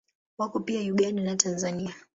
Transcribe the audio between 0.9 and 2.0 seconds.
Uganda na Tanzania.